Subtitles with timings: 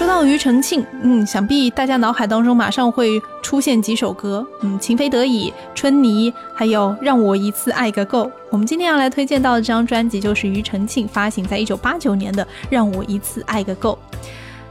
[0.00, 8.32] 说到庾澄庆，嗯，想必大家脑海当中马上会出现几首歌，嗯，情非得已、春泥，还有让我一次爱个够。
[8.48, 13.98] 我们今天要来推荐到的这张专辑就是庾澄庆发行在一九八九年的《让我一次爱个够》。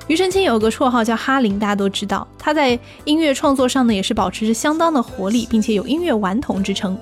[0.10, 2.28] 庾澄庆有个绰号叫哈林，大家都知道。
[2.36, 6.98] 他在音乐创作上呢，也是保持着相当的活力，并且有音乐顽童之称。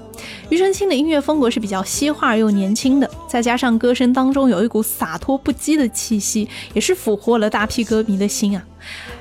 [0.49, 8.61] 庾澄庆的音乐风格是比较西化而又年轻的，再加上歌声当中有一股洒脱不羁的气息，也是俘获了大批歌迷的心啊。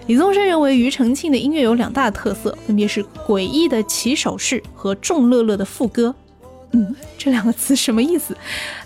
[0.08, 6.12] 李宗盛认为庾澄庆的音乐有两大特色，分别是诡异的起手式和众乐乐的副歌。
[6.72, 8.36] 嗯，这两个词什么意思？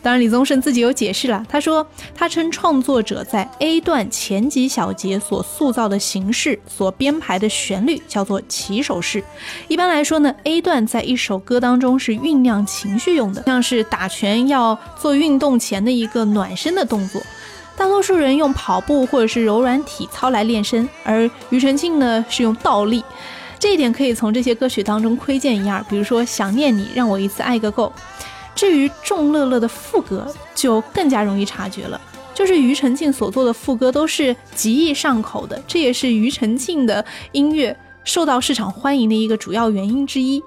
[0.03, 1.45] 当然，李宗盛自己有解释了。
[1.49, 1.85] 他说，
[2.15, 9.25] 他称创作者在 A 段前几小节所塑造的形式、所编排的旋律叫做起手式。
[9.67, 17.21] 一般来说呢，A 段在一首歌当中是酝酿情绪用的，像是打拳要做运动前的一个暖身的动作。
[17.77, 23.03] 大多数人用跑步或者是柔软体操来练身，而庾澄庆呢是用倒立。
[23.61, 27.93] 这一点可以从这些歌曲当中窥见一二，比如说《想念你》，让我一次爱个够。
[28.55, 32.01] 至于众乐乐的副歌，就更加容易察觉了，
[32.35, 40.43] 就是庾澄庆所做的副歌都是极易上口的，这也是庾澄庆的音乐受到市场欢迎的一个主要原因之一。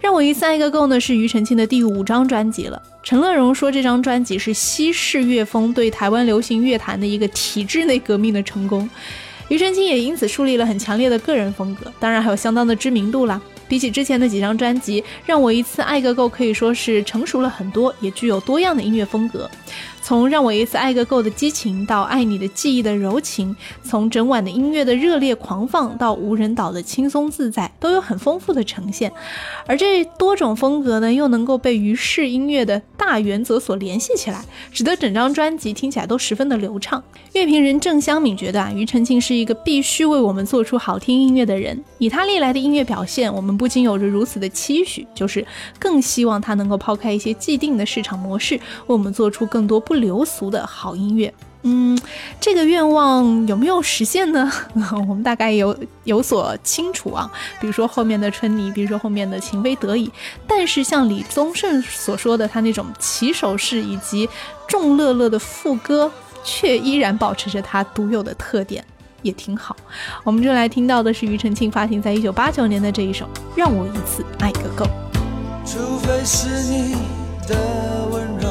[0.00, 2.80] 让我一次爱个够呢，是庾澄庆的第五张专辑了。
[3.02, 8.88] 陈乐融说，这张专辑是西式乐风对台湾流行乐坛的一个体制内革命的成功。
[9.48, 13.40] 庾澄庆也因此树立了很强烈的个人风格，当然还有相当的知名度啦。
[13.66, 19.50] 比起之前的几张专辑，《让我一次爱个够》可以说是成熟了很多，也具有多样的音乐风格。
[20.00, 29.12] 从让我一次爱个够的激情，到爱你的记忆的柔情；从整晚的音乐的热烈狂放，到无人岛的轻松自在，都有很丰富的呈现。
[29.66, 37.02] 而这多种风格呢，又能够被于氏音乐的大原则所联系起来，使得整张专辑听起来都十分的流畅。
[37.32, 41.82] 乐评人郑湘敏觉得啊，庾澄庆是一个必须为我们做出好听音乐的人。
[41.98, 45.46] 以他历来的音乐表现，我们不仅有着如此的期许，就是
[45.78, 49.98] 更希望他能够抛开一些既定的市场模式，为我们做出更多不。
[49.98, 51.98] 流俗的好音乐，嗯，
[52.40, 54.50] 这个愿望有没有实现呢？
[55.08, 57.30] 我们大概有有所清楚啊。
[57.60, 60.10] 比如说后面的春泥，比如说后面的情非得已。
[60.46, 64.28] 但是像李宗盛所说的，他那种起手式以及
[64.68, 66.10] 众乐乐的副歌，
[66.44, 68.84] 却依然保持着他独有的特点，
[69.22, 69.76] 也挺好。
[70.22, 73.26] 我们就来听到的是庾澄庆发行在一九八九年的这一首
[73.56, 74.84] 《让我一次爱个够》。
[75.66, 76.94] 除非是你
[77.48, 77.56] 的
[78.10, 78.47] 温柔。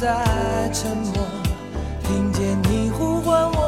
[0.00, 1.12] 在沉默
[2.04, 3.58] 听见你呼唤我。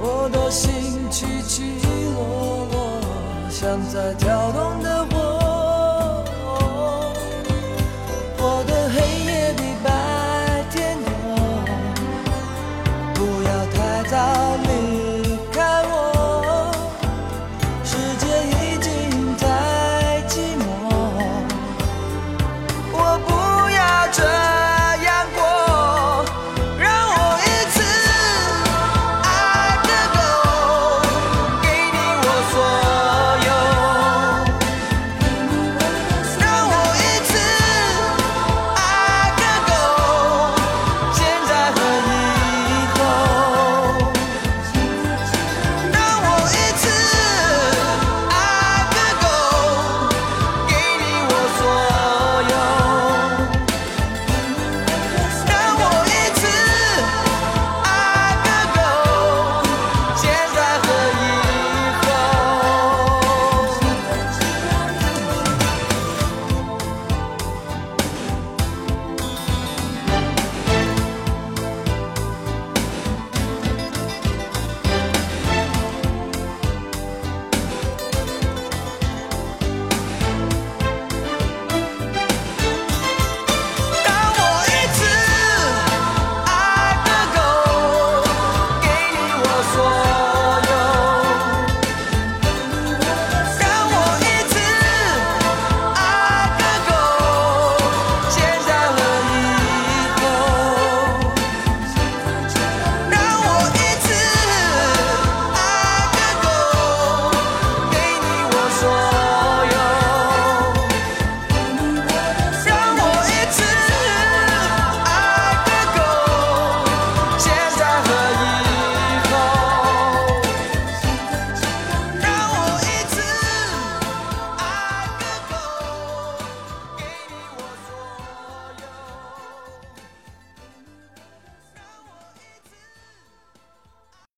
[0.00, 1.62] 我的心起起
[2.16, 3.00] 落落
[3.48, 6.24] 像在跳动的火。
[8.36, 9.88] 我的黑夜比白
[10.72, 11.06] 天多
[13.14, 14.16] 不要太早